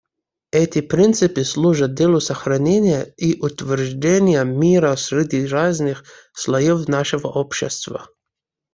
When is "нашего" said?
6.87-7.27